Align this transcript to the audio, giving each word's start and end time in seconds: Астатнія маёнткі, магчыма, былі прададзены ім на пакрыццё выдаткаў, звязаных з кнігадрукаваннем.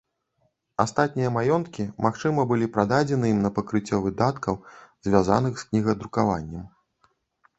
Астатнія 0.83 1.29
маёнткі, 1.35 1.83
магчыма, 2.05 2.45
былі 2.51 2.69
прададзены 2.77 3.25
ім 3.33 3.43
на 3.45 3.51
пакрыццё 3.57 3.97
выдаткаў, 4.05 4.55
звязаных 5.09 5.53
з 5.59 5.63
кнігадрукаваннем. 5.67 6.65